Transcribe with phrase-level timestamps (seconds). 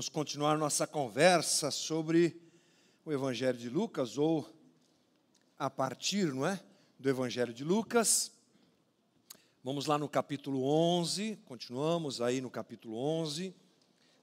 [0.00, 2.34] Vamos continuar nossa conversa sobre
[3.04, 4.50] o Evangelho de Lucas, ou
[5.58, 6.58] a partir, não é?
[6.98, 8.32] Do Evangelho de Lucas.
[9.62, 13.54] Vamos lá no capítulo 11, continuamos aí no capítulo 11,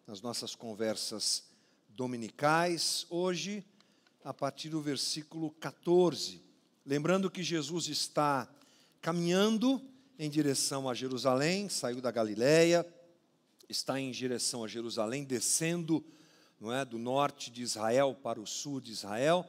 [0.08, 1.44] nas nossas conversas
[1.90, 3.06] dominicais.
[3.08, 3.64] Hoje,
[4.24, 6.42] a partir do versículo 14.
[6.84, 8.50] Lembrando que Jesus está
[9.00, 9.80] caminhando
[10.18, 12.84] em direção a Jerusalém, saiu da Galiléia
[13.70, 16.04] está em direção a Jerusalém, descendo
[16.60, 19.46] não é, do norte de Israel para o sul de Israel.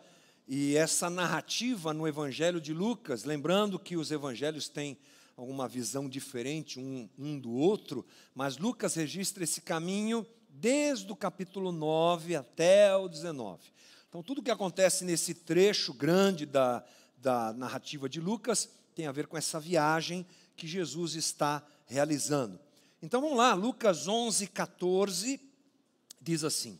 [0.47, 4.99] E essa narrativa no Evangelho de Lucas, lembrando que os evangelhos têm
[5.37, 8.05] alguma visão diferente um, um do outro,
[8.35, 13.63] mas Lucas registra esse caminho desde o capítulo 9 até o 19.
[14.09, 16.83] Então, tudo que acontece nesse trecho grande da,
[17.19, 20.27] da narrativa de Lucas tem a ver com essa viagem
[20.57, 22.59] que Jesus está realizando.
[23.01, 25.41] Então vamos lá, Lucas 11, 14,
[26.21, 26.79] diz assim: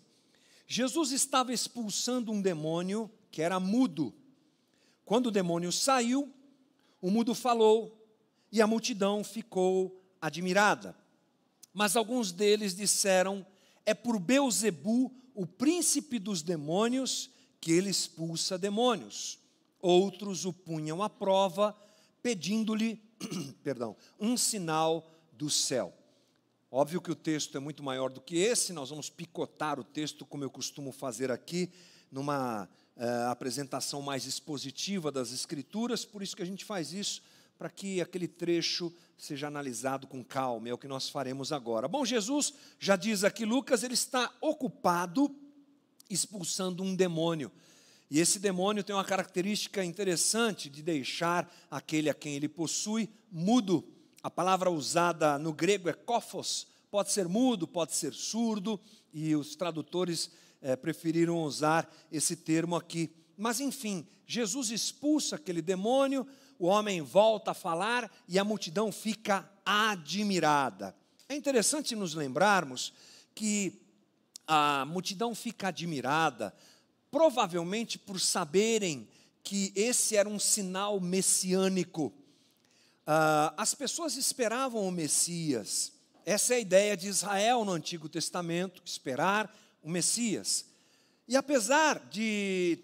[0.67, 4.13] Jesus estava expulsando um demônio que era mudo.
[5.05, 6.33] Quando o demônio saiu,
[7.01, 8.07] o mudo falou
[8.51, 10.97] e a multidão ficou admirada.
[11.73, 13.47] Mas alguns deles disseram:
[13.87, 17.31] É por Beuzebu, o príncipe dos demônios,
[17.61, 19.39] que ele expulsa demônios.
[19.81, 21.77] Outros o punham à prova,
[22.21, 23.01] pedindo-lhe,
[23.63, 25.95] perdão, um sinal do céu.
[26.71, 30.27] Óbvio que o texto é muito maior do que esse, nós vamos picotar o texto,
[30.27, 31.71] como eu costumo fazer aqui,
[32.13, 37.23] numa uh, apresentação mais expositiva das Escrituras, por isso que a gente faz isso,
[37.57, 41.89] para que aquele trecho seja analisado com calma, é o que nós faremos agora.
[41.89, 45.35] Bom, Jesus, já diz aqui Lucas, ele está ocupado
[46.11, 47.51] expulsando um demônio.
[48.11, 53.87] E esse demônio tem uma característica interessante de deixar aquele a quem ele possui mudo.
[54.23, 58.81] A palavra usada no grego é kofos, pode ser mudo, pode ser surdo,
[59.13, 60.31] e os tradutores
[60.61, 63.11] é, preferiram usar esse termo aqui.
[63.37, 66.27] Mas enfim, Jesus expulsa aquele demônio,
[66.59, 70.95] o homem volta a falar e a multidão fica admirada.
[71.29, 72.93] É interessante nos lembrarmos
[73.35, 73.81] que
[74.47, 76.55] a multidão fica admirada,
[77.11, 79.09] provavelmente por saberem
[79.43, 82.13] que esse era um sinal messiânico.
[83.09, 85.95] Uh, as pessoas esperavam o Messias.
[86.27, 89.51] Essa é a ideia de Israel no Antigo Testamento, esperar
[89.83, 90.67] o Messias.
[91.27, 92.79] E apesar de,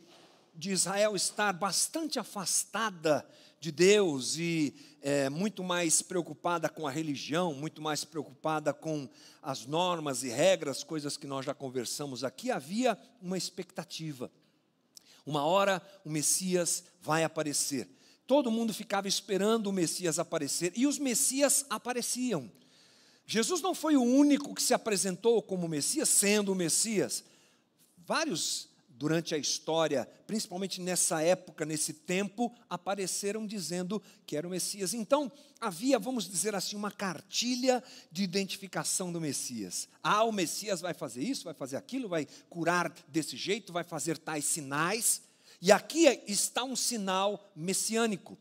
[0.55, 3.29] de Israel estar bastante afastada
[3.61, 9.06] de Deus e é, muito mais preocupada com a religião, muito mais preocupada com
[9.43, 14.33] as normas e regras, coisas que nós já conversamos aqui, havia uma expectativa.
[15.27, 17.87] Uma hora o Messias vai aparecer.
[18.27, 22.51] Todo mundo ficava esperando o Messias aparecer e os Messias apareciam.
[23.27, 27.25] Jesus não foi o único que se apresentou como Messias, sendo o Messias.
[27.99, 34.95] Vários durante a história, principalmente nessa época, nesse tempo, apareceram dizendo que era o Messias.
[34.95, 35.31] Então,
[35.61, 39.89] havia, vamos dizer assim, uma cartilha de identificação do Messias.
[40.03, 44.17] Ah, o Messias vai fazer isso, vai fazer aquilo, vai curar desse jeito, vai fazer
[44.17, 45.23] tais sinais.
[45.64, 48.36] E aqui está um sinal messiânico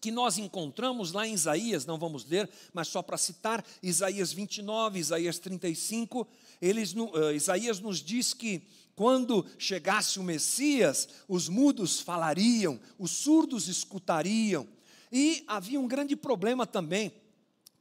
[0.00, 5.00] que nós encontramos lá em Isaías, não vamos ler, mas só para citar, Isaías 29,
[5.00, 6.24] Isaías 35,
[6.62, 8.62] eles, uh, Isaías nos diz que
[8.94, 14.64] quando chegasse o Messias, os mudos falariam, os surdos escutariam.
[15.10, 17.12] E havia um grande problema também,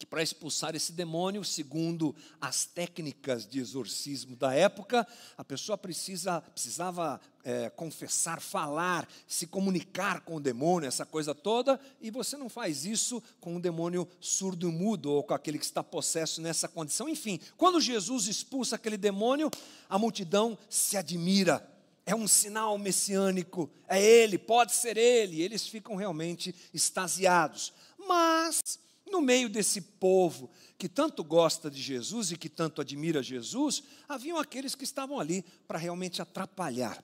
[0.03, 6.41] que para expulsar esse demônio, segundo as técnicas de exorcismo da época, a pessoa precisa,
[6.41, 12.49] precisava é, confessar, falar, se comunicar com o demônio, essa coisa toda, e você não
[12.49, 16.67] faz isso com um demônio surdo e mudo, ou com aquele que está possesso nessa
[16.67, 17.07] condição.
[17.07, 19.49] Enfim, quando Jesus expulsa aquele demônio,
[19.89, 21.65] a multidão se admira.
[22.05, 27.71] É um sinal messiânico, é ele, pode ser ele, eles ficam realmente extasiados.
[27.97, 28.83] Mas
[29.13, 34.37] no meio desse povo que tanto gosta de Jesus e que tanto admira Jesus, haviam
[34.37, 37.01] aqueles que estavam ali para realmente atrapalhar,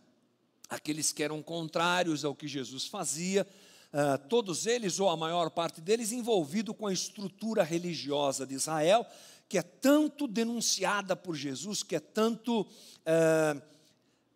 [0.68, 3.48] aqueles que eram contrários ao que Jesus fazia,
[3.94, 9.06] uh, todos eles, ou a maior parte deles, envolvido com a estrutura religiosa de Israel,
[9.48, 12.62] que é tanto denunciada por Jesus, que é tanto.
[12.62, 13.70] Uh,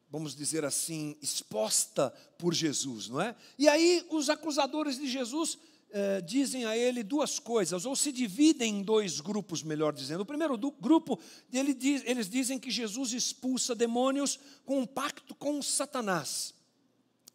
[0.10, 3.36] vamos dizer assim, exposta por Jesus, não é?
[3.58, 5.58] E aí os acusadores de Jesus
[5.96, 10.22] eh, dizem a ele duas coisas, ou se dividem em dois grupos, melhor dizendo.
[10.22, 11.20] O primeiro grupo,
[11.54, 16.56] ele diz, eles dizem que Jesus expulsa demônios com um pacto com Satanás.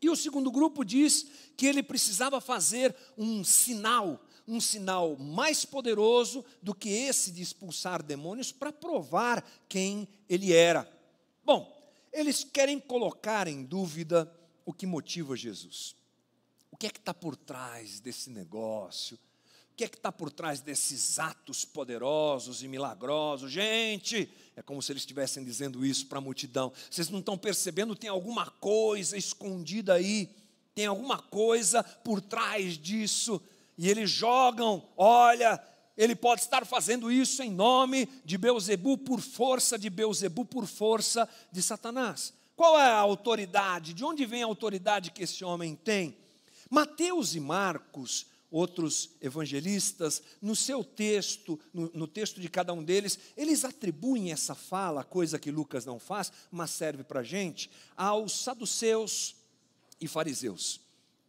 [0.02, 1.24] E o segundo grupo diz
[1.56, 8.02] que ele precisava fazer um sinal, um sinal mais poderoso do que esse de expulsar
[8.02, 10.90] demônios para provar quem ele era.
[11.44, 11.80] Bom,
[12.12, 14.28] eles querem colocar em dúvida
[14.66, 15.97] o que motiva Jesus.
[16.70, 19.18] O que é que está por trás desse negócio?
[19.72, 23.50] O que é que está por trás desses atos poderosos e milagrosos?
[23.50, 26.72] Gente, é como se eles estivessem dizendo isso para a multidão.
[26.90, 27.94] Vocês não estão percebendo?
[27.94, 30.28] Tem alguma coisa escondida aí,
[30.74, 33.40] tem alguma coisa por trás disso.
[33.76, 35.62] E eles jogam, olha,
[35.96, 41.28] ele pode estar fazendo isso em nome de Beuzebu, por força de Beuzebu, por força
[41.50, 42.32] de Satanás.
[42.54, 43.92] Qual é a autoridade?
[43.92, 46.16] De onde vem a autoridade que esse homem tem?
[46.70, 53.18] Mateus e Marcos, outros evangelistas, no seu texto, no, no, texto de cada um deles,
[53.36, 58.32] eles atribuem essa fala, coisa que Lucas não faz, mas serve para a gente, aos
[58.32, 59.36] saduceus
[60.00, 60.80] e fariseus.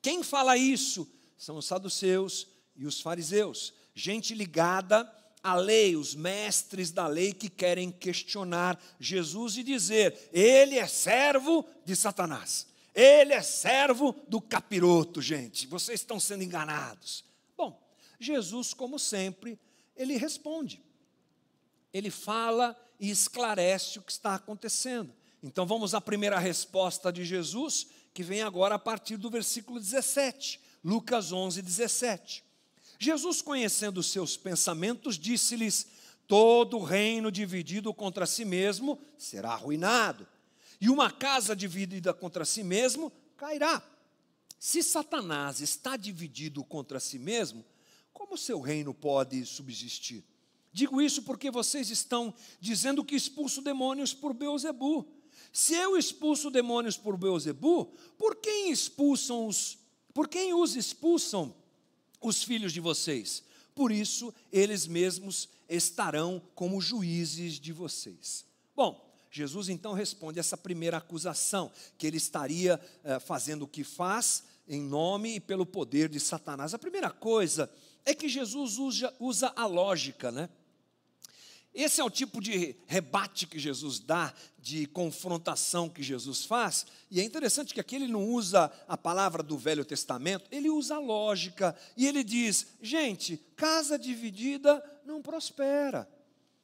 [0.01, 1.07] Quem fala isso
[1.37, 5.11] são os saduceus e os fariseus, gente ligada
[5.43, 11.65] à lei, os mestres da lei que querem questionar Jesus e dizer: ele é servo
[11.85, 12.68] de Satanás.
[12.93, 15.67] Ele é servo do capiroto, gente.
[15.67, 17.23] Vocês estão sendo enganados.
[17.57, 17.79] Bom,
[18.19, 19.59] Jesus, como sempre,
[19.95, 20.81] ele responde.
[21.93, 25.13] Ele fala e esclarece o que está acontecendo.
[25.41, 30.59] Então vamos à primeira resposta de Jesus, que vem agora a partir do versículo 17,
[30.83, 32.43] Lucas 11, 17.
[32.97, 35.87] Jesus, conhecendo os seus pensamentos, disse-lhes:
[36.27, 40.27] Todo reino dividido contra si mesmo será arruinado
[40.79, 43.83] e uma casa dividida contra si mesmo cairá.
[44.59, 47.63] Se Satanás está dividido contra si mesmo,
[48.11, 50.23] como seu reino pode subsistir?
[50.71, 55.07] Digo isso porque vocês estão dizendo que expulso demônios por Beuzebu.
[55.51, 57.85] Se eu expulso demônios por Beuzebu,
[58.17, 59.79] por quem expulsam os
[60.13, 61.55] por quem os expulsam
[62.21, 63.43] os filhos de vocês?
[63.73, 68.45] Por isso eles mesmos estarão como juízes de vocês.
[68.75, 74.43] Bom, Jesus então responde essa primeira acusação, que ele estaria eh, fazendo o que faz
[74.67, 76.73] em nome e pelo poder de Satanás.
[76.73, 77.69] A primeira coisa
[78.05, 80.49] é que Jesus usa, usa a lógica, né?
[81.73, 87.21] Esse é o tipo de rebate que Jesus dá, de confrontação que Jesus faz, e
[87.21, 90.99] é interessante que aqui ele não usa a palavra do Velho Testamento, ele usa a
[90.99, 96.09] lógica, e ele diz: gente, casa dividida não prospera.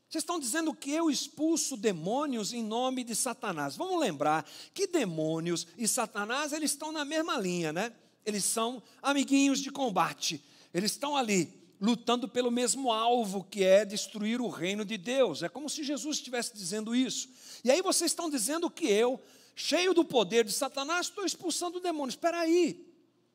[0.09, 3.75] Vocês estão dizendo que eu expulso demônios em nome de Satanás.
[3.75, 7.91] Vamos lembrar que demônios e Satanás, eles estão na mesma linha, né?
[8.25, 10.43] Eles são amiguinhos de combate.
[10.73, 15.43] Eles estão ali lutando pelo mesmo alvo, que é destruir o reino de Deus.
[15.43, 17.29] É como se Jesus estivesse dizendo isso.
[17.63, 19.19] E aí vocês estão dizendo que eu,
[19.55, 22.13] cheio do poder de Satanás, estou expulsando demônios.
[22.13, 22.87] Espera aí,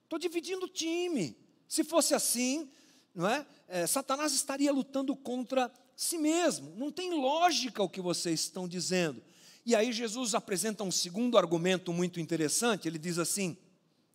[0.05, 1.37] estou dividindo o time.
[1.69, 2.69] Se fosse assim,
[3.15, 3.47] não é?
[3.69, 3.87] é?
[3.87, 5.71] Satanás estaria lutando contra
[6.01, 6.75] si mesmo.
[6.77, 9.23] Não tem lógica o que vocês estão dizendo.
[9.67, 12.89] E aí Jesus apresenta um segundo argumento muito interessante.
[12.89, 13.55] Ele diz assim: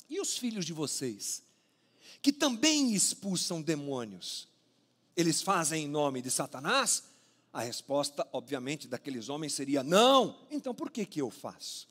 [0.09, 1.43] E os filhos de vocês,
[2.23, 4.47] que também expulsam demônios,
[5.15, 7.03] eles fazem em nome de Satanás?
[7.53, 10.39] A resposta, obviamente, daqueles homens seria: Não.
[10.49, 11.87] Então por que, que eu faço?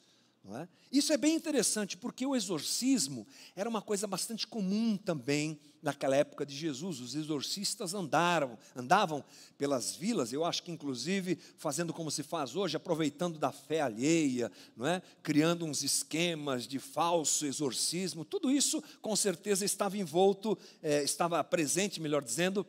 [0.52, 0.68] É?
[0.92, 6.44] Isso é bem interessante, porque o exorcismo era uma coisa bastante comum também naquela época
[6.44, 7.00] de Jesus.
[7.00, 9.24] Os exorcistas andaram, andavam
[9.56, 14.52] pelas vilas, eu acho que inclusive fazendo como se faz hoje, aproveitando da fé alheia,
[14.76, 15.00] não é?
[15.22, 18.22] criando uns esquemas de falso exorcismo.
[18.22, 22.66] Tudo isso, com certeza, estava envolto, é, estava presente, melhor dizendo,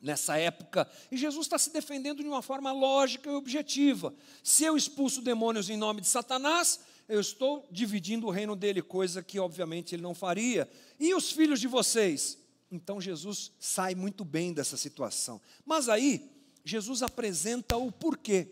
[0.00, 0.88] nessa época.
[1.10, 4.14] E Jesus está se defendendo de uma forma lógica e objetiva.
[4.42, 9.22] Se eu expulso demônios em nome de Satanás, eu estou dividindo o reino dele, coisa
[9.22, 10.68] que obviamente ele não faria.
[11.00, 12.38] E os filhos de vocês?
[12.70, 15.40] Então Jesus sai muito bem dessa situação.
[15.64, 16.30] Mas aí,
[16.62, 18.48] Jesus apresenta o porquê.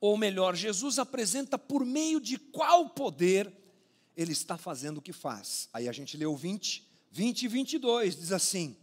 [0.00, 3.52] Ou melhor, Jesus apresenta por meio de qual poder
[4.16, 5.68] ele está fazendo o que faz.
[5.72, 8.76] Aí a gente o 20, 20 e 22, diz assim: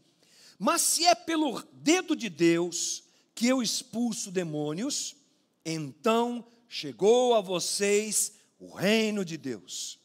[0.59, 3.03] Mas se é pelo dedo de Deus
[3.33, 5.15] que eu expulso demônios,
[5.63, 9.99] então chegou a vocês o reino de Deus.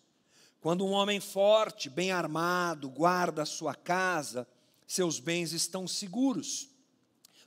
[0.61, 4.49] Quando um homem forte, bem armado, guarda a sua casa,
[4.87, 6.69] seus bens estão seguros.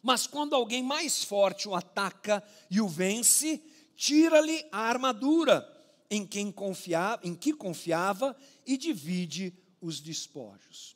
[0.04, 3.62] Mas quando alguém mais forte o ataca e o vence,
[3.96, 5.68] tira-lhe a armadura
[6.10, 10.96] em quem confiava, em que confiava e divide os despojos.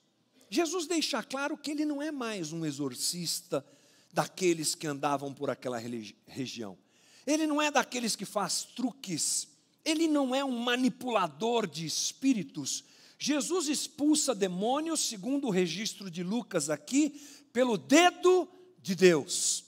[0.49, 3.65] Jesus deixa claro que ele não é mais um exorcista
[4.13, 5.79] daqueles que andavam por aquela
[6.27, 6.77] região.
[7.25, 9.47] Ele não é daqueles que faz truques
[9.83, 12.83] ele não é um manipulador de espíritos.
[13.17, 17.21] Jesus expulsa demônios, segundo o registro de Lucas aqui,
[17.51, 18.47] pelo dedo
[18.81, 19.65] de Deus.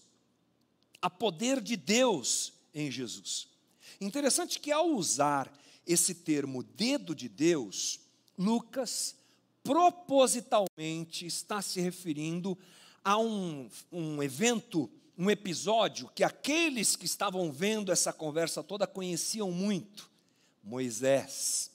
[1.01, 3.47] Há poder de Deus em Jesus.
[4.01, 5.51] Interessante que ao usar
[5.85, 7.99] esse termo dedo de Deus,
[8.37, 9.15] Lucas
[9.63, 12.57] propositalmente está se referindo
[13.03, 19.51] a um, um evento, um episódio que aqueles que estavam vendo essa conversa toda conheciam
[19.51, 20.09] muito:
[20.63, 21.71] Moisés.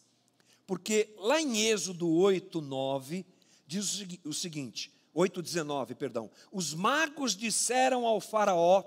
[0.67, 3.27] Porque lá em Êxodo 8, 9,
[3.67, 6.31] diz o seguinte: 8, 19, perdão.
[6.53, 8.85] Os magos disseram ao Faraó: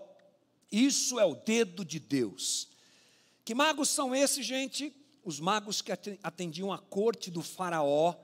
[0.72, 2.70] Isso é o dedo de Deus.
[3.44, 4.96] Que magos são esses, gente?
[5.24, 5.92] Os magos que
[6.22, 8.16] atendiam a corte do Faraó,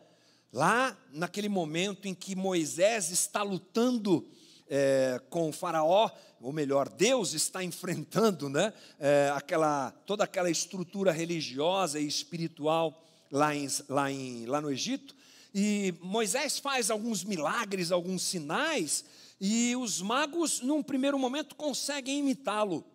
[0.51, 4.29] lá naquele momento em que Moisés está lutando
[4.69, 6.09] é, com o Faraó,
[6.39, 13.55] ou melhor, Deus está enfrentando né, é, aquela, toda aquela estrutura religiosa e espiritual lá,
[13.55, 15.15] em, lá, em, lá no Egito.
[15.53, 19.03] E Moisés faz alguns milagres, alguns sinais,
[19.41, 22.85] e os magos, num primeiro momento, conseguem imitá-lo.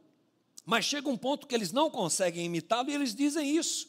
[0.64, 3.88] Mas chega um ponto que eles não conseguem imitá-lo e eles dizem isso.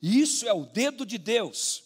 [0.00, 1.84] Isso é o dedo de Deus.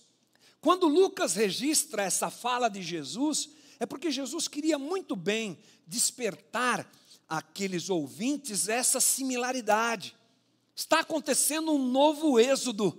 [0.61, 3.51] Quando Lucas registra essa fala de Jesus,
[3.83, 5.59] é porque Jesus queria muito bem
[5.89, 6.89] despertar
[7.29, 10.15] aqueles ouvintes essa similaridade.
[10.73, 12.97] Está acontecendo um novo êxodo.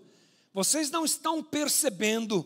[0.54, 2.46] Vocês não estão percebendo.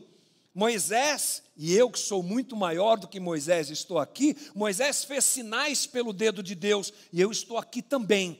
[0.53, 4.37] Moisés, e eu que sou muito maior do que Moisés, estou aqui.
[4.53, 8.39] Moisés fez sinais pelo dedo de Deus, e eu estou aqui também,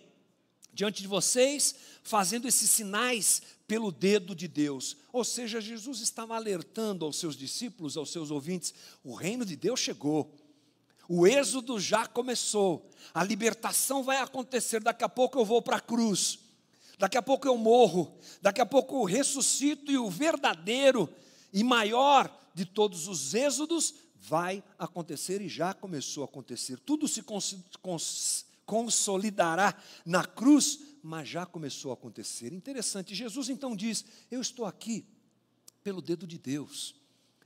[0.78, 4.96] diante de vocês, fazendo esses sinais pelo dedo de Deus.
[5.12, 9.80] Ou seja, Jesus estava alertando aos seus discípulos, aos seus ouvintes: o reino de Deus
[9.80, 10.32] chegou.
[11.10, 12.92] O êxodo já começou.
[13.12, 14.80] A libertação vai acontecer.
[14.84, 16.38] Daqui a pouco eu vou para a cruz.
[17.00, 18.16] Daqui a pouco eu morro.
[18.40, 21.10] Daqui a pouco eu ressuscito e o verdadeiro
[21.52, 26.78] e maior de todos os êxodos vai acontecer e já começou a acontecer.
[26.80, 29.74] Tudo se cons consolidará
[30.06, 32.54] na cruz, mas já começou a acontecer.
[32.54, 35.04] Interessante, Jesus então diz: Eu estou aqui
[35.84, 36.94] pelo dedo de Deus.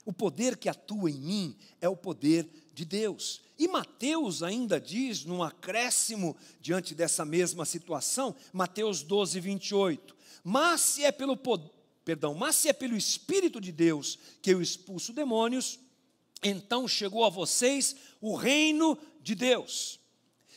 [0.03, 3.41] O poder que atua em mim é o poder de Deus.
[3.57, 10.17] E Mateus ainda diz, num acréscimo diante dessa mesma situação, Mateus 12, 28.
[10.43, 11.37] Mas se é pelo
[12.03, 15.79] perdão, mas se é pelo Espírito de Deus que eu expulso demônios,
[16.41, 20.00] então chegou a vocês o reino de Deus.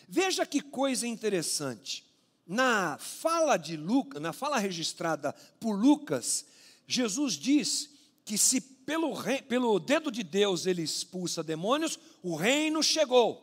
[0.08, 2.04] Veja que coisa interessante.
[2.46, 6.44] Na fala de Lucas, na fala registrada por Lucas,
[6.86, 7.90] Jesus diz
[8.24, 13.42] que se pelo, rei, pelo dedo de Deus ele expulsa demônios, o reino chegou.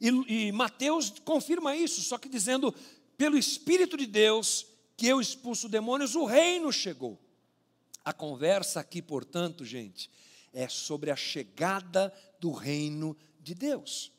[0.00, 0.08] E,
[0.48, 2.72] e Mateus confirma isso, só que dizendo,
[3.16, 7.18] pelo Espírito de Deus que eu expulso demônios, o reino chegou.
[8.04, 10.10] A conversa aqui, portanto, gente,
[10.52, 14.11] é sobre a chegada do reino de Deus.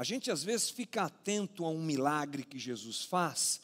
[0.00, 3.60] A gente às vezes fica atento a um milagre que Jesus faz,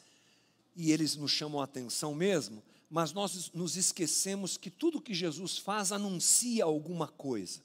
[0.76, 5.56] e eles nos chamam a atenção mesmo, mas nós nos esquecemos que tudo que Jesus
[5.56, 7.62] faz anuncia alguma coisa.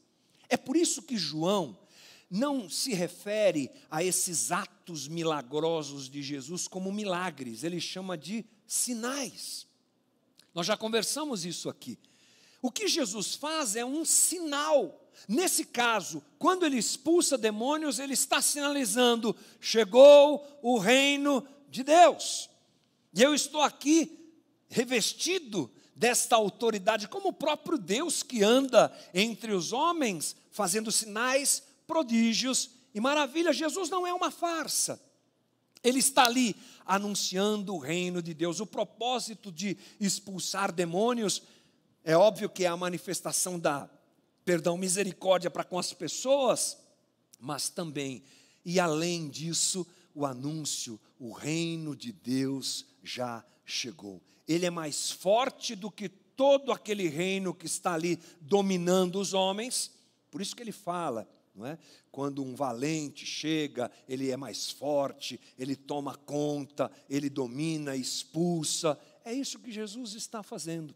[0.48, 1.78] É por isso que João
[2.30, 9.68] não se refere a esses atos milagrosos de Jesus como milagres, ele chama de sinais.
[10.56, 12.00] Nós já conversamos isso aqui.
[12.62, 18.42] O que Jesus faz é um sinal Nesse caso, quando ele expulsa demônios, ele está
[18.42, 22.50] sinalizando: chegou o reino de Deus.
[23.14, 24.18] E eu estou aqui
[24.70, 32.72] revestido desta autoridade, como o próprio Deus que anda entre os homens, fazendo sinais, prodígios
[32.94, 33.58] e maravilhas.
[33.58, 35.00] Jesus não é uma farsa.
[35.84, 38.60] Ele está ali anunciando o reino de Deus.
[38.60, 41.42] O propósito de expulsar demônios
[42.04, 43.90] é óbvio que é a manifestação da
[44.44, 46.78] perdão, misericórdia para com as pessoas,
[47.40, 48.24] mas também,
[48.66, 54.22] e além disso, o anúncio: o reino de Deus já chegou.
[54.48, 59.92] Ele é mais forte do que todo aquele reino que está ali dominando os homens.
[60.30, 61.78] Por isso que ele fala, não é?
[62.12, 68.98] Quando um valente chega, ele é mais forte, ele toma conta, ele domina, expulsa.
[69.24, 70.96] É isso que Jesus está fazendo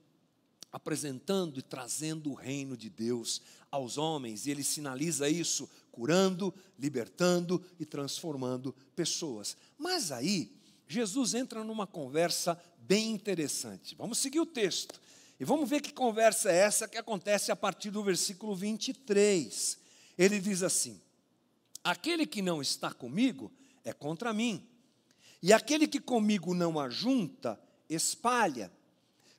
[0.76, 3.42] apresentando e trazendo o reino de Deus
[3.72, 9.56] aos homens, e ele sinaliza isso curando, libertando e transformando pessoas.
[9.78, 10.52] Mas aí,
[10.86, 13.96] Jesus entra numa conversa bem interessante.
[13.96, 15.00] Vamos seguir o texto
[15.40, 19.80] e vamos ver que conversa é essa que acontece a partir do versículo 23.
[20.18, 21.00] Ele diz assim:
[21.86, 23.50] Aquele que não está comigo
[23.86, 24.62] é contra mim,
[25.42, 27.58] e aquele que comigo não ajunta,
[27.90, 28.70] espalha.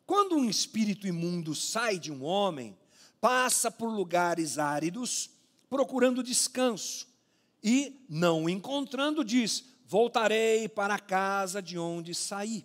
[0.07, 2.79] Quando um espírito imundo sai de um homem,
[3.21, 5.31] passa por lugares áridos,
[5.69, 7.09] procurando descanso,
[7.63, 12.65] e, não encontrando, diz: Voltarei para a casa de onde saí.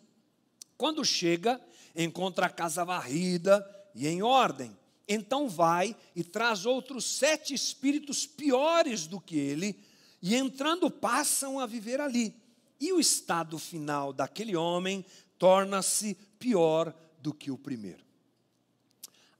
[0.77, 1.60] Quando chega,
[1.95, 4.77] encontra a casa varrida e em ordem.
[5.07, 9.79] Então vai e traz outros sete espíritos piores do que ele,
[10.21, 12.36] e entrando passam a viver ali.
[12.79, 15.03] E o estado final daquele homem
[15.38, 18.03] torna-se pior do que o primeiro.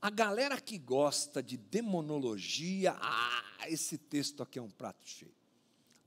[0.01, 5.33] A galera que gosta de demonologia, ah, esse texto aqui é um prato cheio.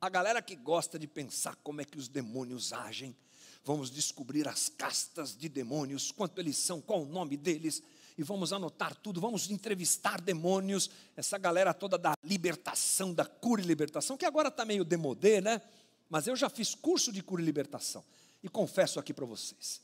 [0.00, 3.16] A galera que gosta de pensar como é que os demônios agem,
[3.64, 7.82] vamos descobrir as castas de demônios, quanto eles são, qual o nome deles,
[8.18, 13.64] e vamos anotar tudo, vamos entrevistar demônios, essa galera toda da libertação, da cura e
[13.64, 15.62] libertação, que agora está meio demodê, né?
[16.08, 18.04] Mas eu já fiz curso de cura e libertação,
[18.42, 19.80] e confesso aqui para vocês,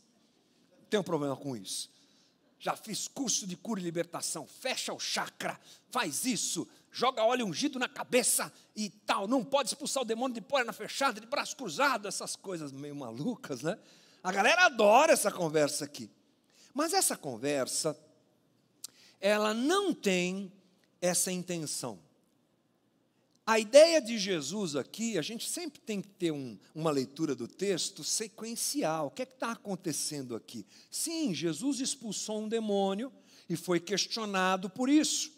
[0.90, 1.88] tenho problema com isso
[2.60, 4.46] já fiz curso de cura e libertação.
[4.46, 5.58] Fecha o chakra,
[5.90, 9.26] faz isso, joga óleo ungido na cabeça e tal.
[9.26, 13.62] Não pode expulsar o demônio de porta fechada, de braço cruzado, essas coisas meio malucas,
[13.62, 13.78] né?
[14.22, 16.10] A galera adora essa conversa aqui.
[16.74, 17.98] Mas essa conversa,
[19.18, 20.52] ela não tem
[21.00, 21.98] essa intenção.
[23.46, 27.48] A ideia de Jesus aqui, a gente sempre tem que ter um, uma leitura do
[27.48, 29.06] texto sequencial.
[29.06, 30.64] O que é que está acontecendo aqui?
[30.90, 33.12] Sim, Jesus expulsou um demônio
[33.48, 35.32] e foi questionado por isso.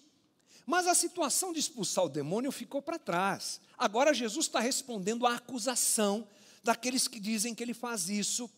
[0.67, 3.61] Mas a situação de expulsar o demônio ficou para trás.
[3.79, 6.27] Agora Jesus está respondendo à acusação
[6.63, 8.49] daqueles que dizem que ele faz isso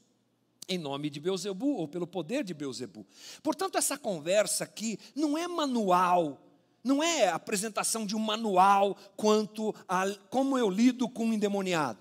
[0.69, 3.07] em nome de Beuzebu ou pelo poder de Beuzebu.
[3.43, 6.41] Portanto, essa conversa aqui não é manual
[6.85, 11.99] não é a apresentação de um manual quanto a como eu lido com um endemoniado.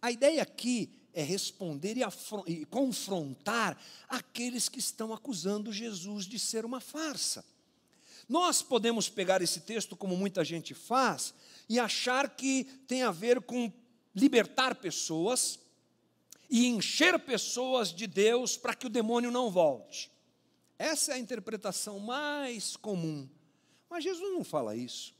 [0.00, 3.76] A ideia aqui é responder e, e confrontar
[4.08, 7.44] aqueles que estão acusando Jesus de ser uma farsa.
[8.28, 11.34] Nós podemos pegar esse texto, como muita gente faz,
[11.68, 13.70] e achar que tem a ver com
[14.14, 15.58] libertar pessoas
[16.48, 20.10] e encher pessoas de Deus para que o demônio não volte.
[20.78, 23.28] Essa é a interpretação mais comum
[23.94, 25.14] mas Jesus não fala isso.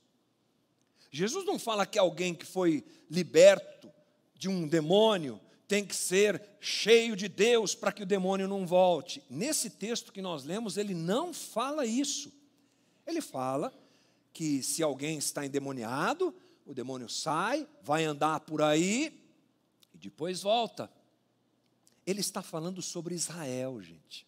[1.09, 3.89] Jesus não fala que alguém que foi liberto
[4.35, 9.23] de um demônio tem que ser cheio de Deus para que o demônio não volte.
[9.31, 12.33] Nesse texto que nós lemos, ele não fala isso.
[13.07, 13.73] Ele fala
[14.33, 16.35] que se alguém está endemoniado,
[16.67, 19.25] o demônio sai, vai andar por aí
[19.95, 20.91] e depois volta.
[22.05, 24.27] Ele está falando sobre Israel, gente.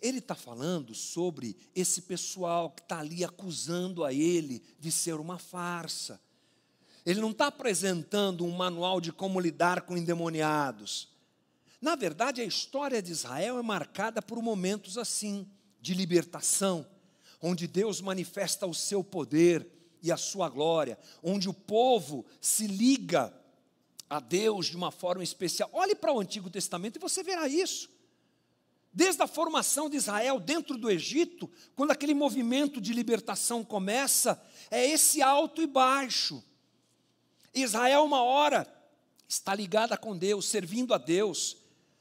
[0.00, 5.38] Ele está falando sobre esse pessoal que está ali acusando a ele de ser uma
[5.38, 6.20] farsa.
[7.04, 11.08] Ele não está apresentando um manual de como lidar com endemoniados.
[11.80, 15.48] Na verdade, a história de Israel é marcada por momentos assim,
[15.80, 16.86] de libertação,
[17.40, 19.66] onde Deus manifesta o seu poder
[20.02, 23.34] e a sua glória, onde o povo se liga
[24.08, 25.70] a Deus de uma forma especial.
[25.72, 27.88] Olhe para o Antigo Testamento e você verá isso.
[28.92, 34.84] Desde a formação de Israel dentro do Egito, quando aquele movimento de libertação começa, é
[34.84, 36.42] esse alto e baixo.
[37.54, 38.66] Israel, uma hora,
[39.28, 41.56] está ligada com Deus, servindo a Deus.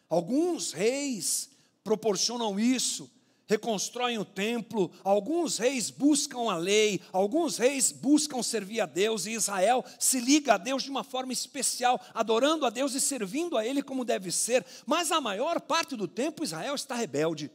[0.09, 1.49] Alguns reis
[1.83, 3.09] proporcionam isso,
[3.49, 9.31] reconstroem o templo, alguns reis buscam a lei, alguns reis buscam servir a Deus, e
[9.31, 13.65] Israel se liga a Deus de uma forma especial, adorando a Deus e servindo a
[13.65, 17.51] Ele como deve ser, mas a maior parte do tempo Israel está rebelde.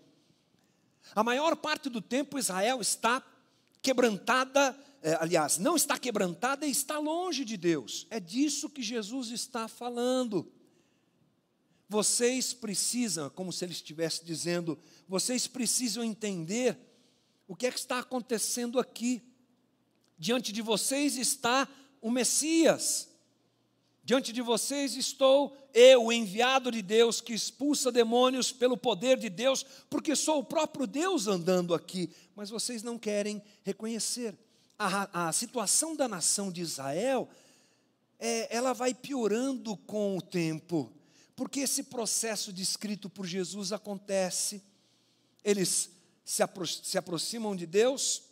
[1.15, 3.23] A maior parte do tempo Israel está
[3.81, 8.09] quebrantada, é, aliás, não está quebrantada e está longe de Deus.
[8.11, 10.51] É disso que Jesus está falando.
[11.89, 16.79] Vocês precisam, como se ele estivesse dizendo, vocês precisam entender
[17.47, 19.23] o que é que está acontecendo aqui.
[20.19, 21.69] Diante de vocês está
[22.01, 23.09] o Messias.
[24.03, 29.29] Diante de vocês estou eu, o enviado de Deus, que expulsa demônios pelo poder de
[29.29, 32.11] Deus, porque sou o próprio Deus andando aqui.
[32.37, 34.37] Mas vocês não querem reconhecer.
[34.79, 37.29] A, a situação da nação de Israel,
[38.19, 40.93] é, ela vai piorando com o tempo
[41.37, 44.63] porque esse processo descrito por Jesus acontece.
[45.43, 45.91] Eles
[46.25, 48.23] se, apro se aproximam de Deus,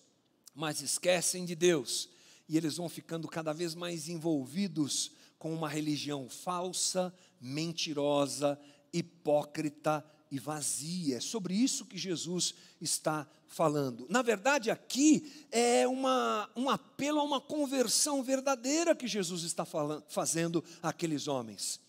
[0.54, 2.08] mas esquecem de Deus.
[2.48, 8.58] E eles vão ficando cada vez mais envolvidos com uma religião falsa, mentirosa,
[8.92, 11.16] hipócrita e vazia.
[11.16, 14.06] É sobre isso que Jesus está falando.
[14.08, 20.04] Na verdade, aqui é uma, um apelo a uma conversão verdadeira que Jesus está falando,
[20.08, 21.82] fazendo àqueles homens.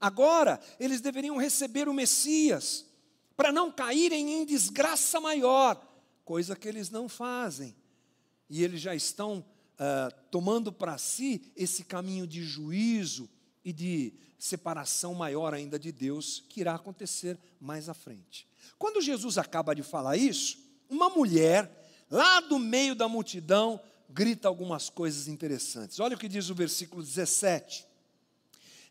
[0.00, 2.86] Agora, eles deveriam receber o Messias,
[3.36, 5.80] para não caírem em desgraça maior,
[6.24, 7.74] coisa que eles não fazem.
[8.48, 13.28] E eles já estão uh, tomando para si esse caminho de juízo
[13.64, 18.46] e de separação maior ainda de Deus, que irá acontecer mais à frente.
[18.78, 20.58] Quando Jesus acaba de falar isso,
[20.88, 25.98] uma mulher, lá do meio da multidão, grita algumas coisas interessantes.
[26.00, 27.87] Olha o que diz o versículo 17.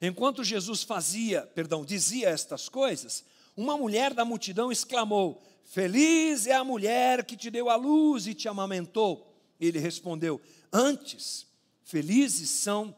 [0.02, 6.64] Enquanto Jesus fazia, perdão, dizia estas coisas, uma mulher da multidão exclamou: Feliz é a
[6.64, 9.36] mulher que te deu a luz e te amamentou.
[9.60, 10.40] Ele respondeu:
[10.72, 11.48] Antes,
[11.84, 12.96] felizes são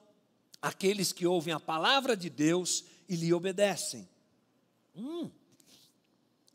[0.61, 4.07] aqueles que ouvem a palavra de Deus e lhe obedecem.
[4.95, 5.31] Hum,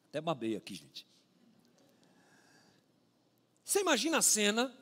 [0.08, 1.06] até babei aqui, gente.
[3.64, 4.72] Você imagina a cena,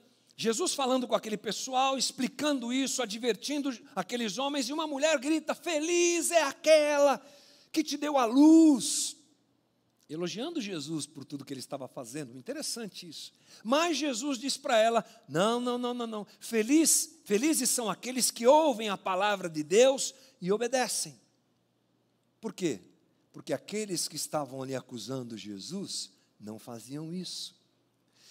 [0.42, 6.32] Jesus falando com aquele pessoal, explicando isso, advertindo aqueles homens, e uma mulher grita: Feliz
[6.32, 7.24] é aquela
[7.70, 9.16] que te deu a luz.
[10.10, 13.32] Elogiando Jesus por tudo que ele estava fazendo, interessante isso.
[13.62, 16.26] Mas Jesus diz para ela: Não, não, não, não, não.
[16.40, 21.20] Feliz, felizes são aqueles que ouvem a palavra de Deus e obedecem.
[22.40, 22.80] Por quê?
[23.32, 27.54] Porque aqueles que estavam ali acusando Jesus não faziam isso.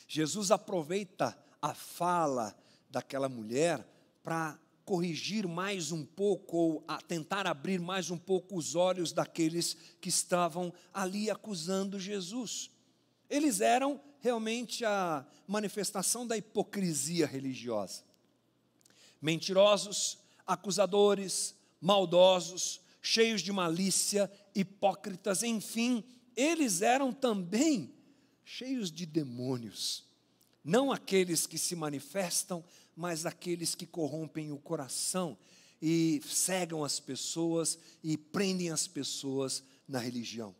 [0.10, 2.58] Jesus aproveita a fala
[2.90, 3.86] daquela mulher
[4.24, 10.10] para corrigir mais um pouco, ou tentar abrir mais um pouco os olhos daqueles que
[10.10, 12.70] estavam ali acusando Jesus.
[13.30, 18.04] Eles eram realmente a manifestação da hipocrisia religiosa.
[19.22, 26.04] Mentirosos, acusadores, maldosos, cheios de malícia, hipócritas, enfim,
[26.36, 27.94] eles eram também
[28.44, 30.11] cheios de demônios.
[30.64, 32.64] Não aqueles que se manifestam,
[32.96, 35.38] mas aqueles que corrompem o coração
[35.82, 40.56] e cegam as pessoas e prendem as pessoas na religião.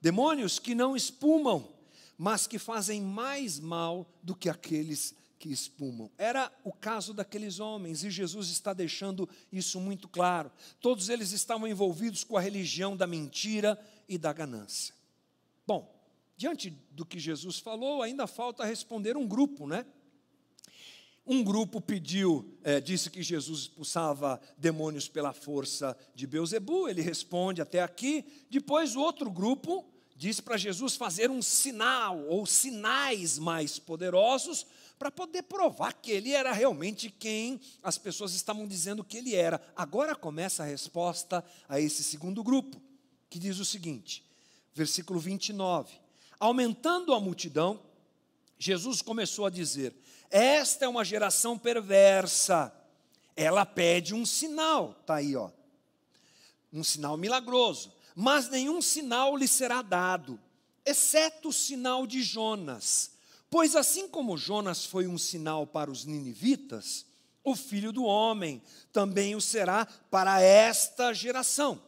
[0.00, 1.72] Demônios que não espumam,
[2.18, 6.10] mas que fazem mais mal do que aqueles que espumam.
[6.18, 10.50] Era o caso daqueles homens e Jesus está deixando isso muito claro.
[10.80, 13.78] Todos eles estavam envolvidos com a religião da mentira
[14.08, 14.94] e da ganância.
[15.66, 15.95] Bom,
[16.36, 19.86] diante do que Jesus falou, ainda falta responder um grupo, né?
[21.26, 27.60] Um grupo pediu, é, disse que Jesus expulsava demônios pela força de Beuzebu, ele responde
[27.60, 28.24] até aqui.
[28.48, 34.66] Depois o outro grupo disse para Jesus fazer um sinal ou sinais mais poderosos
[34.98, 39.60] para poder provar que ele era realmente quem as pessoas estavam dizendo que ele era.
[39.74, 42.80] Agora começa a resposta a esse segundo grupo,
[43.28, 44.24] que diz o seguinte,
[44.72, 46.05] versículo 29.
[46.38, 47.80] Aumentando a multidão,
[48.58, 49.94] Jesus começou a dizer:
[50.30, 52.72] esta é uma geração perversa.
[53.34, 55.50] Ela pede um sinal, está aí, ó.
[56.72, 57.92] Um sinal milagroso.
[58.14, 60.40] Mas nenhum sinal lhe será dado,
[60.84, 63.12] exceto o sinal de Jonas.
[63.50, 67.04] Pois assim como Jonas foi um sinal para os ninivitas,
[67.44, 71.80] o filho do homem também o será para esta geração.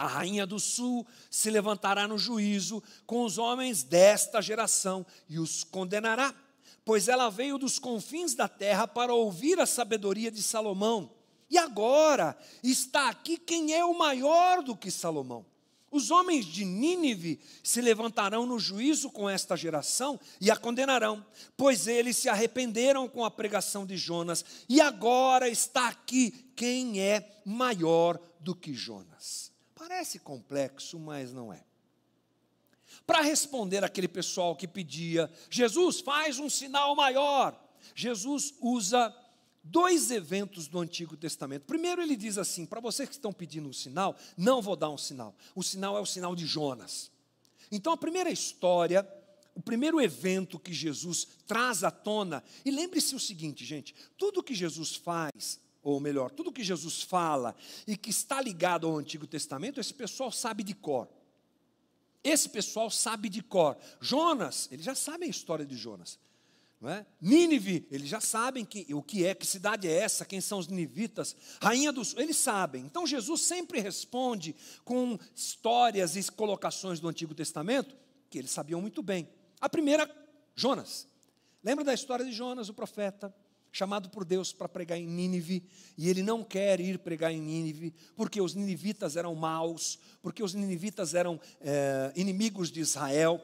[0.00, 5.62] A rainha do sul se levantará no juízo com os homens desta geração e os
[5.62, 6.34] condenará
[6.82, 11.12] pois ela veio dos confins da terra para ouvir a sabedoria de Salomão.
[11.50, 15.44] E agora está aqui quem é o maior do que Salomão.
[15.90, 21.24] Os homens de Nínive se levantarão no juízo com esta geração e a condenarão,
[21.56, 27.42] pois eles se arrependeram com a pregação de Jonas, e agora está aqui quem é
[27.44, 29.49] maior do que Jonas.
[29.80, 31.64] Parece complexo, mas não é
[33.06, 37.58] para responder aquele pessoal que pedia: Jesus, faz um sinal maior.
[37.94, 39.14] Jesus usa
[39.62, 41.64] dois eventos do Antigo Testamento.
[41.64, 44.98] Primeiro, ele diz assim: para vocês que estão pedindo um sinal, não vou dar um
[44.98, 45.34] sinal.
[45.54, 47.10] O sinal é o sinal de Jonas.
[47.70, 49.08] Então, a primeira história,
[49.54, 54.54] o primeiro evento que Jesus traz à tona, e lembre-se o seguinte, gente: tudo que
[54.54, 57.54] Jesus faz, ou melhor, tudo que Jesus fala
[57.86, 61.08] e que está ligado ao Antigo Testamento, esse pessoal sabe de cor.
[62.22, 63.76] Esse pessoal sabe de cor.
[64.00, 66.18] Jonas, eles já sabem a história de Jonas.
[66.80, 67.04] Não é?
[67.20, 70.66] Nínive, eles já sabem que, o que é, que cidade é essa, quem são os
[70.66, 72.14] ninivitas, rainha dos.
[72.16, 72.84] Eles sabem.
[72.84, 77.94] Então Jesus sempre responde com histórias e colocações do Antigo Testamento
[78.30, 79.28] que eles sabiam muito bem.
[79.60, 80.08] A primeira,
[80.54, 81.06] Jonas.
[81.62, 83.34] Lembra da história de Jonas, o profeta?
[83.72, 85.62] Chamado por Deus para pregar em Nínive,
[85.96, 90.54] e ele não quer ir pregar em Nínive, porque os ninivitas eram maus, porque os
[90.54, 93.40] ninivitas eram é, inimigos de Israel.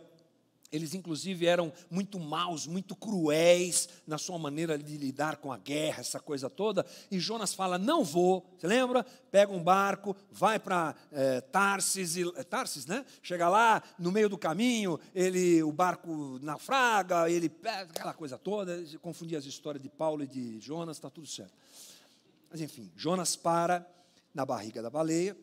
[0.73, 6.01] Eles, inclusive, eram muito maus, muito cruéis na sua maneira de lidar com a guerra,
[6.01, 6.85] essa coisa toda.
[7.11, 8.45] E Jonas fala: Não vou.
[8.59, 9.05] Você lembra?
[9.31, 13.05] Pega um barco, vai para é, Tarsis, e, é, Tarsis, né?
[13.23, 18.83] Chega lá, no meio do caminho, ele, o barco naufraga, ele pega aquela coisa toda.
[19.01, 21.55] Confundir as histórias de Paulo e de Jonas, está tudo certo.
[22.51, 23.87] Mas, enfim, Jonas para
[24.35, 25.37] na barriga da baleia,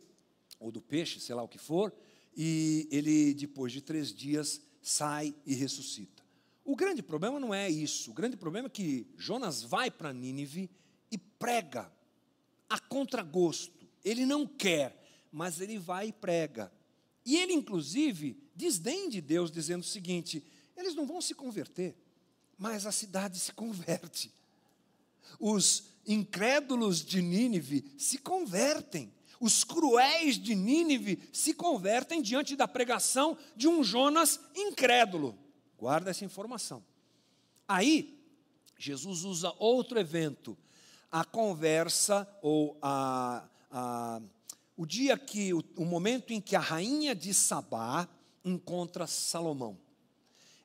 [0.59, 1.93] ou do peixe, sei lá o que for,
[2.35, 6.21] e ele, depois de três dias, sai e ressuscita.
[6.65, 8.11] O grande problema não é isso.
[8.11, 10.69] O grande problema é que Jonas vai para Nínive
[11.09, 11.91] e prega
[12.69, 13.87] a contragosto.
[14.03, 16.71] Ele não quer, mas ele vai e prega.
[17.25, 20.43] E ele, inclusive, desdém de Deus, dizendo o seguinte:
[20.75, 21.95] eles não vão se converter,
[22.57, 24.31] mas a cidade se converte.
[25.39, 29.11] Os incrédulos de Nínive se convertem
[29.43, 35.37] os cruéis de Nínive se convertem diante da pregação de um Jonas incrédulo.
[35.77, 36.81] Guarda essa informação.
[37.67, 38.17] Aí,
[38.79, 40.57] Jesus usa outro evento,
[41.11, 44.21] a conversa ou a, a
[44.77, 48.07] o dia que, o, o momento em que a rainha de Sabá
[48.45, 49.77] encontra Salomão.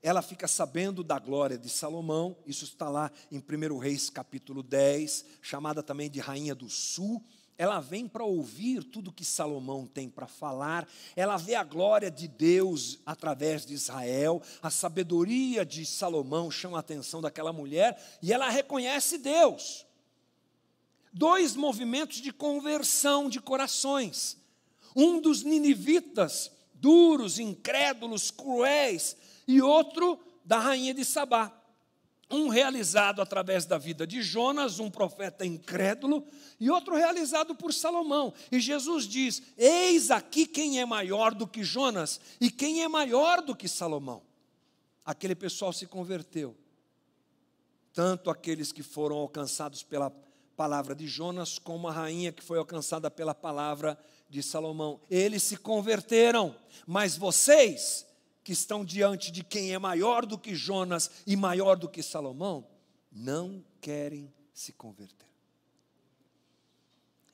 [0.01, 5.25] Ela fica sabendo da glória de Salomão, isso está lá em 1 Reis capítulo 10,
[5.43, 7.21] chamada também de Rainha do Sul,
[7.59, 12.29] ela vem para ouvir tudo que Salomão tem para falar, ela vê a glória de
[12.29, 18.49] Deus através de Israel, a sabedoria de Salomão chama a atenção daquela mulher e ela
[18.49, 19.85] reconhece Deus.
[21.13, 24.39] Dois movimentos de conversão de corações.
[24.95, 29.17] Um dos ninivitas, duros, incrédulos, cruéis,
[29.49, 31.58] e outro da rainha de Sabá
[32.31, 36.27] um realizado através da vida de Jonas, um profeta incrédulo,
[36.61, 38.33] e outro realizado por Salomão.
[38.53, 43.41] E Jesus diz: Eis aqui quem é maior do que Jonas e quem é maior
[43.41, 44.23] do que Salomão.
[45.05, 46.55] Aquele pessoal se converteu.
[47.95, 50.11] Tanto aqueles que foram alcançados pela
[50.57, 55.01] palavra de Jonas, como a rainha que foi alcançada pela palavra de Salomão.
[55.09, 56.55] Eles se converteram,
[56.87, 58.08] mas vocês
[58.49, 62.67] que estão diante de quem é maior do que Jonas e maior do que Salomão,
[63.13, 65.29] não querem se converter.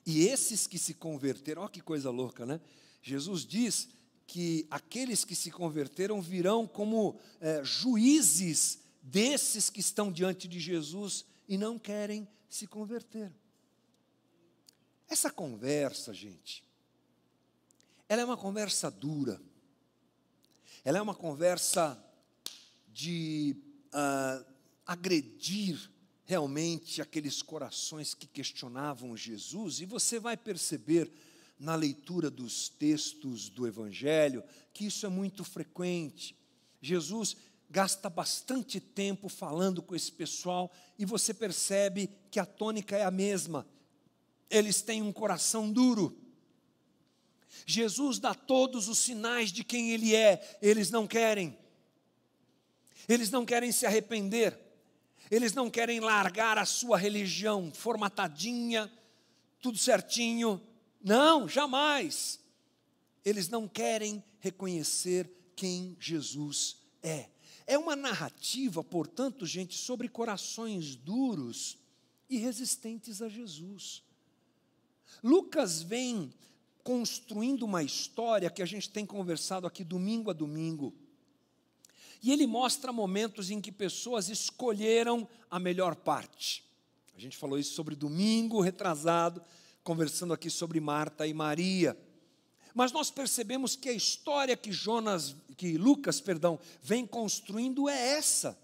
[0.05, 2.59] E esses que se converteram, olha que coisa louca, né?
[3.01, 3.87] Jesus diz
[4.27, 11.23] que aqueles que se converteram virão como é, juízes desses que estão diante de Jesus
[11.47, 13.33] e não querem se converter.
[15.07, 16.61] Essa conversa, gente,
[18.09, 19.41] ela é uma conversa dura.
[20.85, 21.99] Ela é uma conversa
[22.93, 24.45] de uh,
[24.85, 25.89] agredir
[26.25, 31.11] realmente aqueles corações que questionavam Jesus, e você vai perceber
[31.59, 36.37] na leitura dos textos do Evangelho que isso é muito frequente.
[36.79, 37.35] Jesus
[37.67, 43.09] gasta bastante tempo falando com esse pessoal e você percebe que a tônica é a
[43.09, 43.65] mesma.
[44.51, 46.15] Eles têm um coração duro.
[47.65, 51.57] Jesus dá todos os sinais de quem Ele é, eles não querem.
[53.07, 54.57] Eles não querem se arrepender,
[55.29, 58.91] eles não querem largar a sua religião formatadinha,
[59.61, 60.61] tudo certinho.
[61.03, 62.39] Não, jamais.
[63.23, 67.29] Eles não querem reconhecer quem Jesus é.
[67.67, 71.77] É uma narrativa, portanto, gente, sobre corações duros
[72.29, 74.03] e resistentes a Jesus.
[75.23, 76.31] Lucas vem
[76.85, 80.93] construindo uma história que a gente tem conversado aqui domingo a domingo.
[82.21, 86.63] E ele mostra momentos em que pessoas escolheram a melhor parte.
[87.17, 89.41] A gente falou isso sobre domingo retrasado,
[89.83, 91.97] conversando aqui sobre Marta e Maria.
[92.71, 98.55] Mas nós percebemos que a história que Jonas, que Lucas, perdão, vem construindo é essa.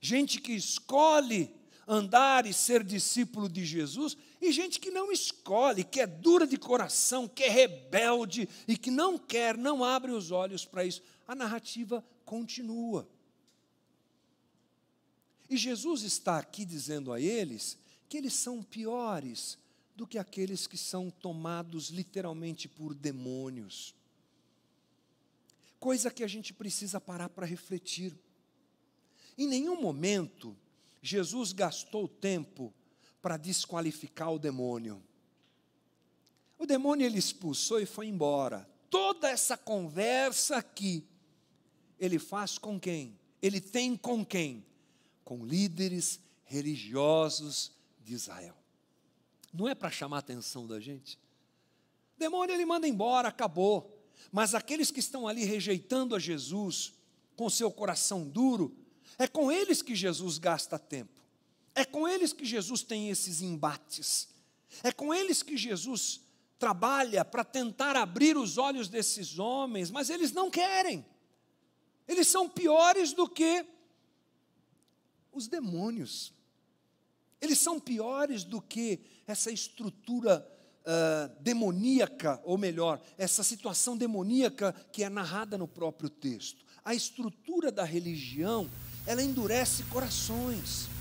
[0.00, 1.52] Gente que escolhe
[1.88, 6.56] andar e ser discípulo de Jesus, e gente que não escolhe, que é dura de
[6.56, 11.00] coração, que é rebelde e que não quer, não abre os olhos para isso.
[11.28, 13.08] A narrativa continua.
[15.48, 17.78] E Jesus está aqui dizendo a eles
[18.08, 19.56] que eles são piores
[19.94, 23.94] do que aqueles que são tomados literalmente por demônios.
[25.78, 28.12] Coisa que a gente precisa parar para refletir.
[29.38, 30.56] Em nenhum momento
[31.00, 32.74] Jesus gastou tempo
[33.22, 35.00] para desqualificar o demônio.
[36.58, 38.68] O demônio ele expulsou e foi embora.
[38.90, 41.06] Toda essa conversa aqui,
[41.98, 43.18] ele faz com quem?
[43.40, 44.66] Ele tem com quem?
[45.24, 47.72] Com líderes religiosos
[48.04, 48.56] de Israel.
[49.52, 51.16] Não é para chamar a atenção da gente.
[52.16, 53.98] O demônio ele manda embora, acabou.
[54.30, 56.92] Mas aqueles que estão ali rejeitando a Jesus,
[57.36, 58.76] com seu coração duro,
[59.18, 61.21] é com eles que Jesus gasta tempo.
[61.74, 64.28] É com eles que Jesus tem esses embates.
[64.82, 66.20] É com eles que Jesus
[66.58, 71.04] trabalha para tentar abrir os olhos desses homens, mas eles não querem.
[72.06, 73.66] Eles são piores do que
[75.32, 76.32] os demônios.
[77.40, 80.46] Eles são piores do que essa estrutura
[80.82, 86.64] uh, demoníaca, ou melhor, essa situação demoníaca que é narrada no próprio texto.
[86.84, 88.70] A estrutura da religião,
[89.06, 90.91] ela endurece corações.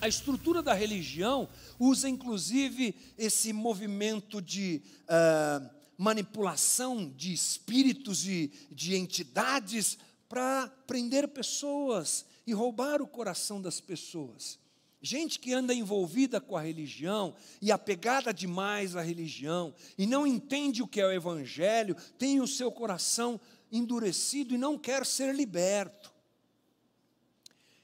[0.00, 8.94] A estrutura da religião usa inclusive esse movimento de uh, manipulação de espíritos e de
[8.94, 14.58] entidades para prender pessoas e roubar o coração das pessoas.
[15.02, 20.80] Gente que anda envolvida com a religião e apegada demais à religião e não entende
[20.80, 26.17] o que é o Evangelho, tem o seu coração endurecido e não quer ser liberto.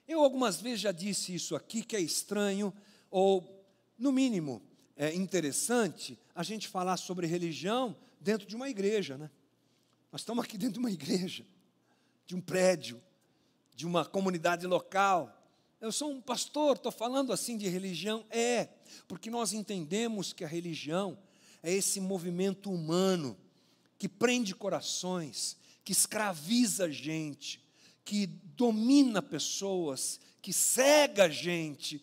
[0.07, 2.73] Eu algumas vezes já disse isso aqui, que é estranho,
[3.11, 3.65] ou,
[3.99, 4.63] no mínimo,
[4.97, 9.31] é interessante a gente falar sobre religião dentro de uma igreja, né?
[10.13, 11.45] Nós estamos aqui dentro de uma igreja,
[12.27, 13.03] de um prédio,
[13.75, 15.43] de uma comunidade local.
[15.81, 18.25] Eu sou um pastor, estou falando assim de religião?
[18.31, 18.69] É,
[19.09, 21.19] porque nós entendemos que a religião
[21.63, 23.37] é esse movimento humano
[23.99, 27.64] que prende corações, que escraviza a gente,
[28.05, 32.03] que domina pessoas, que cega a gente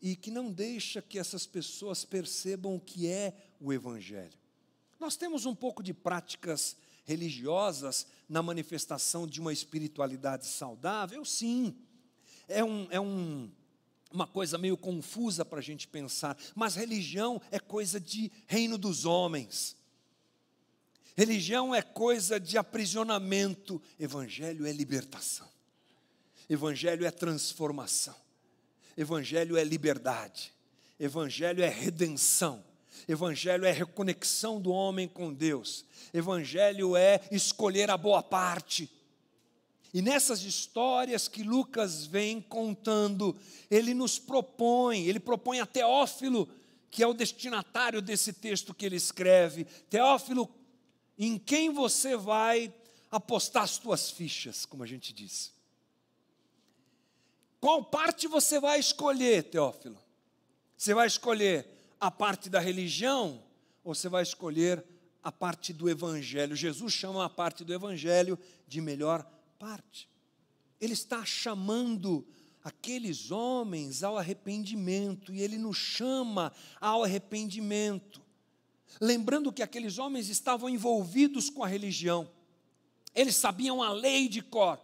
[0.00, 4.38] e que não deixa que essas pessoas percebam o que é o Evangelho.
[4.98, 11.24] Nós temos um pouco de práticas religiosas na manifestação de uma espiritualidade saudável?
[11.24, 11.76] Sim.
[12.48, 13.50] É, um, é um,
[14.10, 19.04] uma coisa meio confusa para a gente pensar, mas religião é coisa de reino dos
[19.04, 19.76] homens.
[21.16, 25.48] Religião é coisa de aprisionamento, evangelho é libertação.
[26.48, 28.16] Evangelho é transformação.
[28.96, 30.52] Evangelho é liberdade.
[30.98, 32.64] Evangelho é redenção.
[33.08, 35.84] Evangelho é reconexão do homem com Deus.
[36.12, 38.90] Evangelho é escolher a boa parte.
[39.92, 43.36] E nessas histórias que Lucas vem contando,
[43.70, 46.48] ele nos propõe, ele propõe a Teófilo,
[46.90, 49.64] que é o destinatário desse texto que ele escreve.
[49.88, 50.50] Teófilo,
[51.18, 52.72] em quem você vai
[53.10, 55.52] apostar as tuas fichas, como a gente diz.
[57.60, 59.98] Qual parte você vai escolher, Teófilo?
[60.76, 61.66] Você vai escolher
[62.00, 63.42] a parte da religião
[63.82, 64.84] ou você vai escolher
[65.22, 66.56] a parte do evangelho?
[66.56, 69.24] Jesus chama a parte do evangelho de melhor
[69.58, 70.08] parte.
[70.80, 72.26] Ele está chamando
[72.62, 78.23] aqueles homens ao arrependimento e ele nos chama ao arrependimento.
[79.00, 82.30] Lembrando que aqueles homens estavam envolvidos com a religião,
[83.14, 84.78] eles sabiam a lei de cor,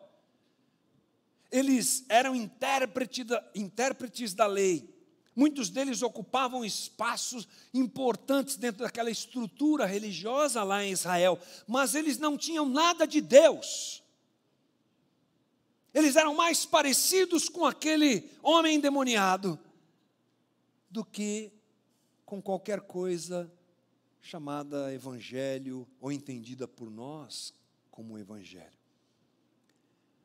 [1.51, 4.89] eles eram intérprete da, intérpretes da lei,
[5.35, 12.37] muitos deles ocupavam espaços importantes dentro daquela estrutura religiosa lá em Israel, mas eles não
[12.37, 14.03] tinham nada de Deus.
[15.93, 19.59] Eles eram mais parecidos com aquele homem endemoniado
[20.89, 21.53] do que
[22.25, 23.51] com qualquer coisa
[24.21, 27.55] chamada evangelho ou entendida por nós
[27.91, 28.79] como evangelho.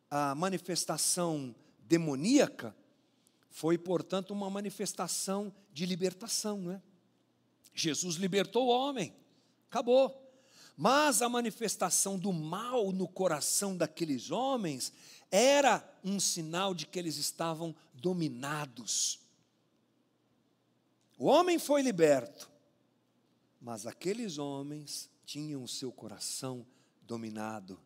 [0.10, 2.76] A manifestação demoníaca
[3.50, 6.82] foi, portanto, uma manifestação de libertação, não é?
[7.74, 9.14] Jesus libertou o homem,
[9.70, 10.22] acabou.
[10.78, 14.92] Mas a manifestação do mal no coração daqueles homens
[15.32, 19.20] era um sinal de que eles estavam dominados.
[21.18, 22.50] O homem foi liberto,
[23.66, 26.64] mas aqueles homens tinham o seu coração
[27.02, 27.82] dominado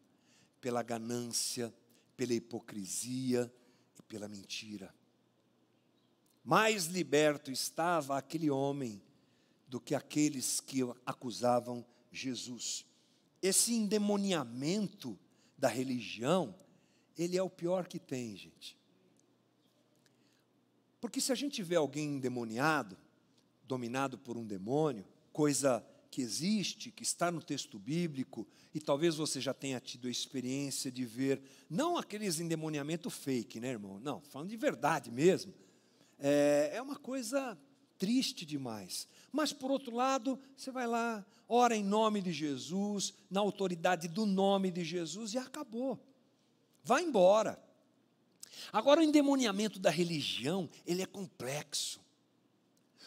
[0.59, 1.73] pela ganância,
[2.17, 3.49] pela hipocrisia
[3.97, 4.93] e pela mentira.
[6.43, 9.01] Mais liberto estava aquele homem
[9.69, 12.85] do que aqueles que acusavam Jesus.
[13.41, 15.17] Esse endemoniamento
[15.57, 16.53] da religião,
[17.17, 18.77] ele é o pior que tem, gente.
[20.99, 22.97] Porque se a gente vê alguém endemoniado,
[23.63, 29.39] dominado por um demônio, coisa que existe, que está no texto bíblico, e talvez você
[29.39, 33.99] já tenha tido a experiência de ver, não aqueles endemoniamento fake, né, irmão?
[33.99, 35.53] Não, falando de verdade mesmo.
[36.17, 37.57] É, é uma coisa
[37.97, 39.07] triste demais.
[39.31, 44.25] Mas, por outro lado, você vai lá, ora em nome de Jesus, na autoridade do
[44.25, 45.99] nome de Jesus, e acabou.
[46.83, 47.61] Vai embora.
[48.73, 52.01] Agora, o endemoniamento da religião, ele é complexo,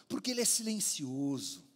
[0.09, 1.72] porque ele é silencioso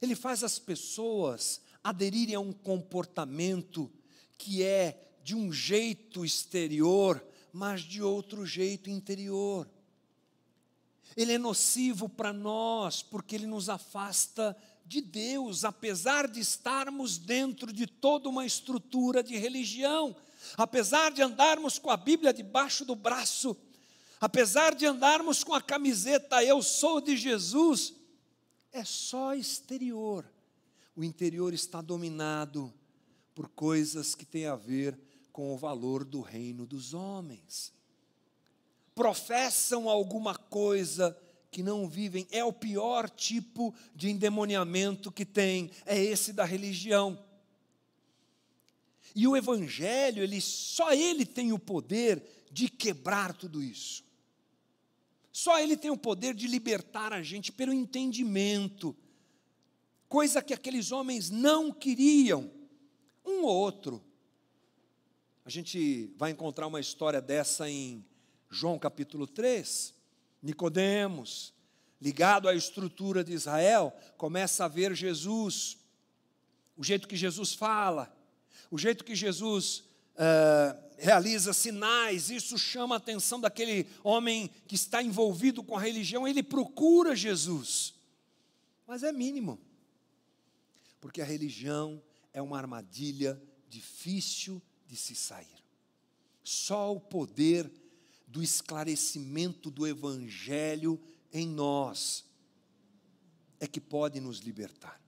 [0.00, 3.90] ele faz as pessoas aderirem a um comportamento
[4.36, 7.22] que é de um jeito exterior,
[7.52, 9.68] mas de outro jeito interior.
[11.16, 17.72] Ele é nocivo para nós, porque ele nos afasta de Deus, apesar de estarmos dentro
[17.72, 20.16] de toda uma estrutura de religião,
[20.56, 23.56] apesar de andarmos com a Bíblia debaixo do braço,
[24.20, 27.92] apesar de andarmos com a camiseta Eu sou de Jesus,
[28.72, 30.24] é só exterior.
[30.94, 32.72] O interior está dominado
[33.34, 34.98] por coisas que têm a ver
[35.32, 37.72] com o valor do reino dos homens.
[38.94, 41.16] Professam alguma coisa
[41.50, 47.18] que não vivem, é o pior tipo de endemoniamento que tem, é esse da religião.
[49.14, 54.04] E o evangelho, ele só ele tem o poder de quebrar tudo isso.
[55.38, 58.96] Só ele tem o poder de libertar a gente pelo entendimento,
[60.08, 62.50] coisa que aqueles homens não queriam.
[63.24, 64.04] Um ou outro.
[65.44, 68.04] A gente vai encontrar uma história dessa em
[68.50, 69.94] João capítulo 3.
[70.42, 71.54] Nicodemos,
[72.00, 75.78] ligado à estrutura de Israel, começa a ver Jesus,
[76.76, 78.12] o jeito que Jesus fala,
[78.72, 79.84] o jeito que Jesus
[80.16, 86.26] uh, realiza sinais, isso chama a atenção daquele homem que está envolvido com a religião,
[86.26, 87.94] ele procura Jesus,
[88.86, 89.58] mas é mínimo,
[91.00, 95.46] porque a religião é uma armadilha difícil de se sair.
[96.42, 97.70] Só o poder
[98.26, 101.00] do esclarecimento do Evangelho
[101.32, 102.24] em nós
[103.60, 105.00] é que pode nos libertar.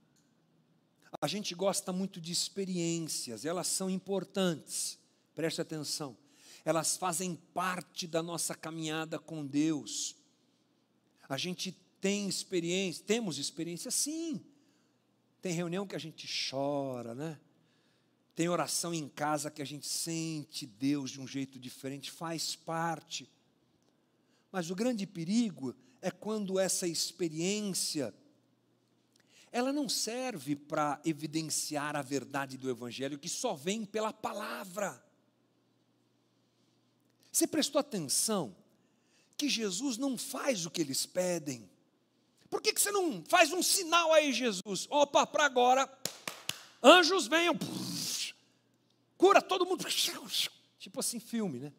[1.21, 5.00] A gente gosta muito de experiências, elas são importantes,
[5.35, 6.17] preste atenção,
[6.65, 10.17] elas fazem parte da nossa caminhada com Deus.
[11.29, 14.45] A gente tem experiência, temos experiência, sim,
[15.41, 17.39] tem reunião que a gente chora, né?
[18.35, 23.31] Tem oração em casa que a gente sente Deus de um jeito diferente, faz parte.
[24.51, 28.15] Mas o grande perigo é quando essa experiência
[29.53, 35.03] ela não serve para evidenciar a verdade do evangelho que só vem pela palavra.
[37.31, 38.57] Você prestou atenção
[39.37, 41.71] que Jesus não faz o que eles pedem?
[42.49, 44.87] Por que, que você não faz um sinal aí, Jesus?
[44.91, 45.89] Opa, para agora,
[46.83, 47.55] anjos venham,
[49.17, 49.85] cura todo mundo,
[50.79, 51.73] tipo assim, filme, né?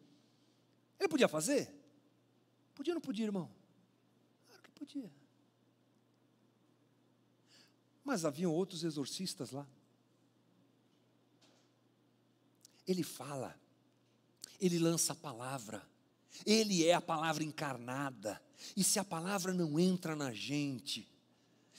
[0.98, 1.70] Ele podia fazer?
[2.74, 3.50] Podia ou não podia, irmão?
[4.46, 5.12] Claro que podia.
[8.02, 9.66] Mas haviam outros exorcistas lá.
[12.86, 13.56] Ele fala,
[14.62, 15.82] ele lança a palavra,
[16.46, 18.40] ele é a palavra encarnada.
[18.76, 21.08] E se a palavra não entra na gente,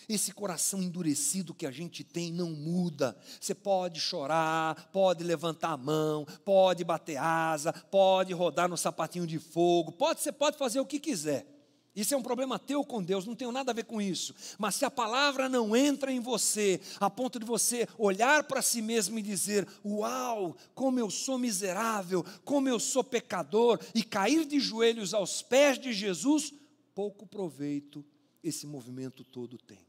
[0.08, 3.18] esse coração endurecido que a gente tem não muda.
[3.40, 9.40] Você pode chorar, pode levantar a mão, pode bater asa, pode rodar no sapatinho de
[9.40, 11.48] fogo, pode, você pode fazer o que quiser.
[11.96, 14.34] Isso é um problema teu com Deus, não tem nada a ver com isso.
[14.58, 18.82] Mas se a palavra não entra em você, a ponto de você olhar para si
[18.82, 24.60] mesmo e dizer: Uau, como eu sou miserável, como eu sou pecador, e cair de
[24.60, 26.52] joelhos aos pés de Jesus,
[26.96, 28.04] pouco proveito
[28.44, 29.86] esse movimento todo tem.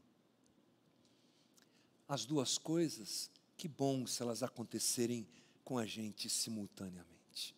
[2.07, 5.27] As duas coisas, que bom se elas acontecerem
[5.63, 7.55] com a gente simultaneamente.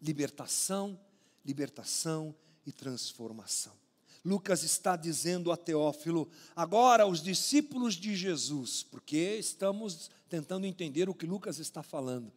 [0.00, 0.98] Libertação,
[1.44, 2.34] libertação
[2.64, 3.79] e transformação.
[4.24, 11.14] Lucas está dizendo a Teófilo, agora os discípulos de Jesus, porque estamos tentando entender o
[11.14, 12.30] que Lucas está falando.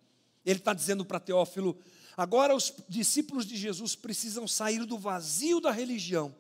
[0.46, 1.78] Ele está dizendo para Teófilo,
[2.16, 6.34] agora os discípulos de Jesus precisam sair do vazio da religião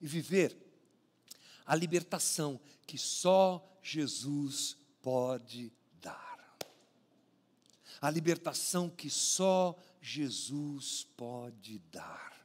[0.00, 0.56] e viver
[1.64, 6.56] a libertação que só Jesus pode dar.
[8.00, 12.43] A libertação que só Jesus pode dar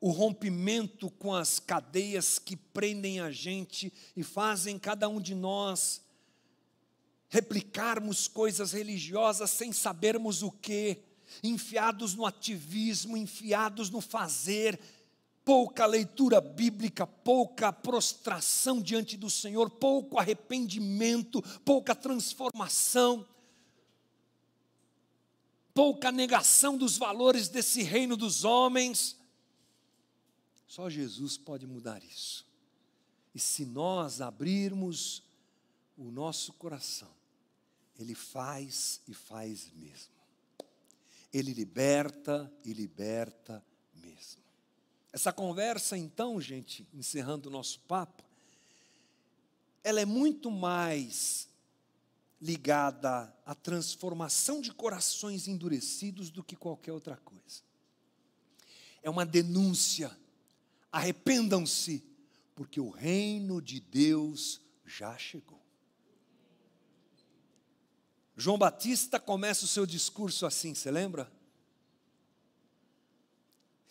[0.00, 6.02] o rompimento com as cadeias que prendem a gente e fazem cada um de nós
[7.28, 11.02] replicarmos coisas religiosas sem sabermos o que,
[11.42, 14.80] enfiados no ativismo, enfiados no fazer,
[15.44, 23.26] pouca leitura bíblica, pouca prostração diante do Senhor, pouco arrependimento, pouca transformação,
[25.74, 29.18] pouca negação dos valores desse reino dos homens
[30.68, 32.46] só Jesus pode mudar isso.
[33.34, 35.22] E se nós abrirmos
[35.96, 37.10] o nosso coração,
[37.98, 40.12] Ele faz e faz mesmo.
[41.32, 43.64] Ele liberta e liberta
[43.94, 44.42] mesmo.
[45.12, 48.22] Essa conversa, então, gente, encerrando o nosso papo,
[49.82, 51.48] ela é muito mais
[52.40, 57.62] ligada à transformação de corações endurecidos do que qualquer outra coisa.
[59.02, 60.16] É uma denúncia.
[60.90, 62.04] Arrependam-se,
[62.54, 65.62] porque o reino de Deus já chegou.
[68.36, 71.30] João Batista começa o seu discurso assim, você lembra?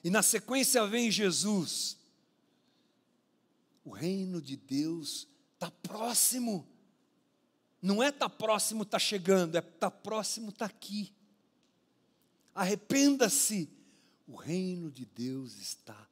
[0.03, 1.97] E na sequência vem Jesus.
[3.83, 6.65] O reino de Deus está próximo.
[7.81, 11.13] Não é está próximo, está chegando, é está próximo, está aqui.
[12.55, 13.69] Arrependa-se,
[14.25, 16.07] o reino de Deus está.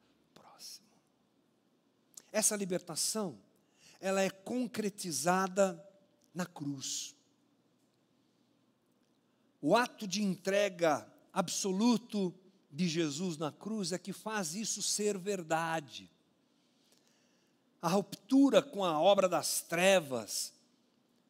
[2.36, 3.38] Essa libertação,
[3.98, 5.82] ela é concretizada
[6.34, 7.16] na cruz.
[9.58, 12.34] O ato de entrega absoluto
[12.70, 16.10] de Jesus na cruz é que faz isso ser verdade.
[17.80, 20.52] A ruptura com a obra das trevas,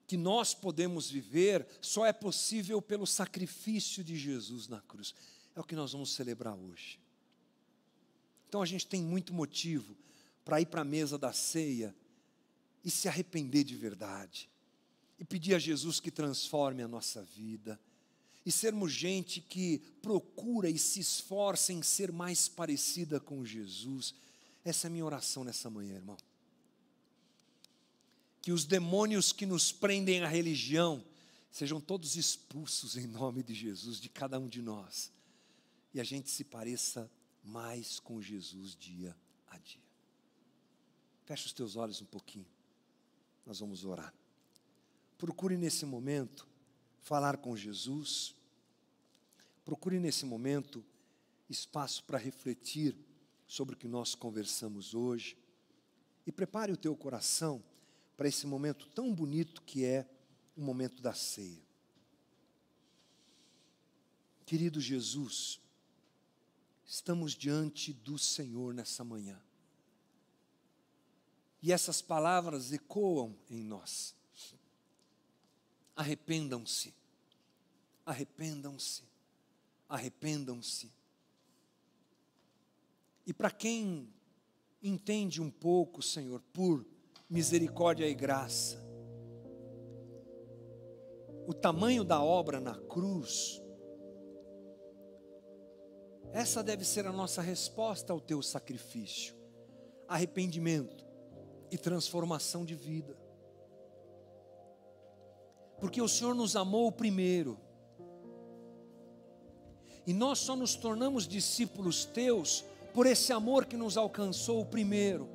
[0.09, 5.15] que nós podemos viver só é possível pelo sacrifício de Jesus na cruz.
[5.55, 6.99] É o que nós vamos celebrar hoje.
[8.49, 9.97] Então a gente tem muito motivo
[10.47, 11.95] para ir para a mesa da ceia
[12.83, 14.49] e se arrepender de verdade,
[15.19, 17.79] e pedir a Jesus que transforme a nossa vida,
[18.47, 24.15] e sermos gente que procura e se esforça em ser mais parecida com Jesus.
[24.65, 26.17] Essa é a minha oração nessa manhã, irmão
[28.47, 31.05] que os demônios que nos prendem à religião
[31.51, 35.11] sejam todos expulsos em nome de Jesus, de cada um de nós,
[35.93, 37.11] e a gente se pareça
[37.43, 39.17] mais com Jesus dia
[39.49, 39.86] a dia.
[41.27, 42.47] Feche os teus olhos um pouquinho,
[43.45, 44.15] nós vamos orar.
[45.19, 46.47] Procure nesse momento
[47.01, 48.33] falar com Jesus,
[49.65, 50.85] procure nesse momento
[51.51, 52.97] espaço para refletir
[53.45, 55.37] sobre o que nós conversamos hoje,
[56.25, 57.63] e prepare o teu coração
[58.17, 60.09] para esse momento tão bonito que é
[60.57, 61.67] o momento da ceia.
[64.45, 65.61] Querido Jesus,
[66.85, 69.41] estamos diante do Senhor nessa manhã.
[71.67, 74.15] E essas palavras ecoam em nós.
[75.97, 76.95] Arrependam-se,
[78.05, 79.03] arrependam-se,
[79.89, 80.93] arrependam-se.
[83.27, 84.09] E para quem
[84.81, 86.87] entende um pouco, Senhor, por
[87.29, 88.79] misericórdia e graça.
[91.49, 93.61] O tamanho da obra na cruz,
[96.33, 99.35] essa deve ser a nossa resposta ao teu sacrifício:
[100.07, 101.06] arrependimento
[101.71, 103.17] e transformação de vida.
[105.79, 107.59] Porque o Senhor nos amou primeiro,
[110.07, 112.65] e nós só nos tornamos discípulos teus
[112.95, 115.29] por esse amor que nos alcançou primeiro.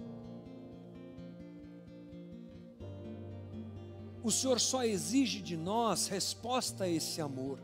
[4.23, 7.59] O Senhor só exige de nós resposta a esse amor.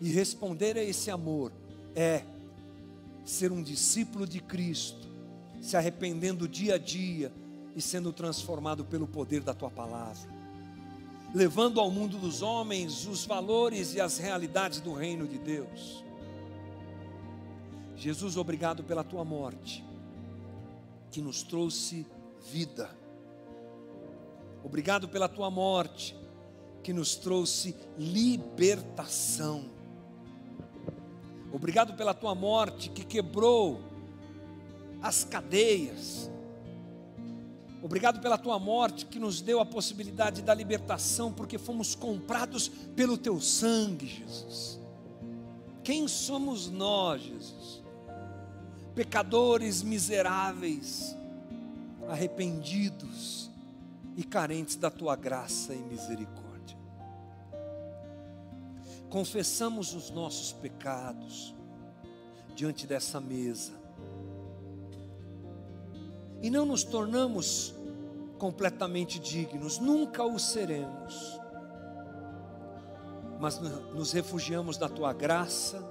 [0.00, 1.52] E responder a esse amor
[1.94, 2.22] é
[3.24, 5.05] ser um discípulo de Cristo,
[5.66, 7.32] se arrependendo dia a dia
[7.74, 10.28] e sendo transformado pelo poder da tua palavra,
[11.34, 16.04] levando ao mundo dos homens os valores e as realidades do reino de Deus.
[17.96, 19.84] Jesus, obrigado pela tua morte,
[21.10, 22.06] que nos trouxe
[22.52, 22.90] vida
[24.66, 26.16] Obrigado pela tua morte,
[26.82, 29.66] que nos trouxe libertação.
[31.52, 33.80] Obrigado pela tua morte, que quebrou
[35.06, 36.28] as cadeias.
[37.80, 43.16] Obrigado pela tua morte, que nos deu a possibilidade da libertação, porque fomos comprados pelo
[43.16, 44.80] teu sangue, Jesus.
[45.84, 47.82] Quem somos nós, Jesus?
[48.96, 51.16] Pecadores miseráveis,
[52.08, 53.48] arrependidos
[54.16, 56.76] e carentes da tua graça e misericórdia.
[59.08, 61.54] Confessamos os nossos pecados
[62.56, 63.85] diante dessa mesa
[66.46, 67.74] e não nos tornamos
[68.38, 71.40] completamente dignos, nunca o seremos,
[73.40, 75.84] mas nos refugiamos na tua graça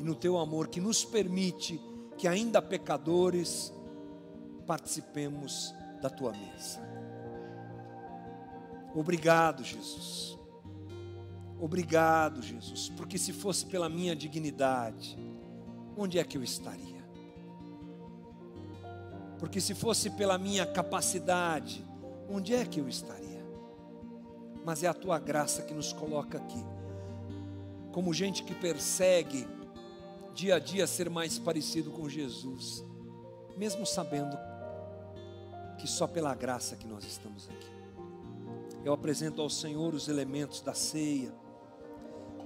[0.00, 1.80] e no teu amor que nos permite
[2.18, 3.72] que, ainda pecadores,
[4.66, 6.80] participemos da tua mesa.
[8.96, 10.36] Obrigado, Jesus.
[11.60, 15.16] Obrigado, Jesus, porque se fosse pela minha dignidade,
[15.96, 16.91] onde é que eu estaria?
[19.42, 21.84] Porque se fosse pela minha capacidade,
[22.30, 23.44] onde é que eu estaria?
[24.64, 26.64] Mas é a tua graça que nos coloca aqui,
[27.90, 29.44] como gente que persegue
[30.32, 32.84] dia a dia ser mais parecido com Jesus,
[33.56, 34.38] mesmo sabendo
[35.76, 37.72] que só pela graça que nós estamos aqui.
[38.84, 41.34] eu apresento ao Senhor os elementos da ceia,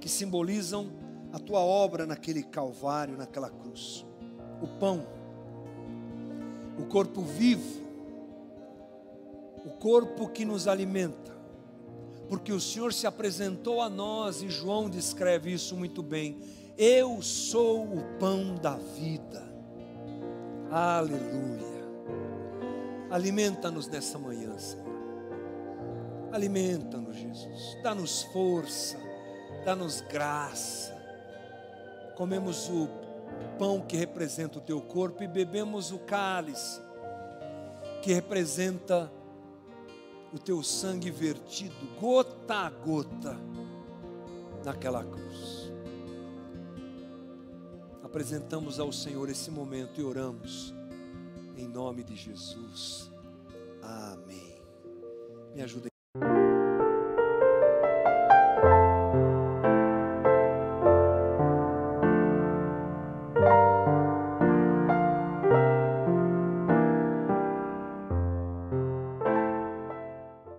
[0.00, 0.90] que simbolizam
[1.30, 4.06] a tua obra naquele Calvário, naquela cruz.
[4.62, 5.15] O pão,
[6.78, 7.80] o corpo vivo,
[9.64, 11.34] o corpo que nos alimenta,
[12.28, 16.38] porque o Senhor se apresentou a nós e João descreve isso muito bem.
[16.76, 19.42] Eu sou o pão da vida.
[20.70, 21.86] Aleluia.
[23.10, 24.84] Alimenta-nos nessa manhã, Senhor.
[26.32, 27.78] Alimenta-nos, Jesus.
[27.82, 28.98] Dá-nos força,
[29.64, 30.94] dá-nos graça.
[32.16, 32.88] Comemos o
[33.58, 36.80] pão que representa o teu corpo e bebemos o cálice
[38.02, 39.10] que representa
[40.32, 43.36] o teu sangue vertido gota a gota
[44.64, 45.72] naquela cruz.
[48.02, 50.72] Apresentamos ao Senhor esse momento e oramos
[51.56, 53.10] em nome de Jesus.
[53.82, 54.60] Amém.
[55.54, 55.95] Me ajuda.